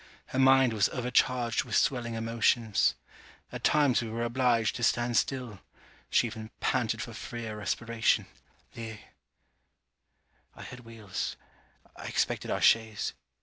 Her 0.29 0.39
mind 0.39 0.73
was 0.73 0.89
overcharged 0.89 1.63
with 1.63 1.75
swelling 1.77 2.15
emotions. 2.15 2.95
At 3.51 3.63
times 3.63 4.01
we 4.01 4.09
were 4.09 4.23
obliged 4.23 4.75
to 4.77 4.83
stand 4.83 5.15
still. 5.15 5.59
She 6.09 6.25
even 6.25 6.49
panted 6.59 7.03
for 7.03 7.13
freer 7.13 7.55
respiration. 7.55 8.25
The 8.73 8.97
I 10.55 10.63
heard 10.63 10.79
wheels. 10.79 11.35
I 11.95 12.05
expected 12.07 12.49
our 12.49 12.61
chaise. 12.61 13.13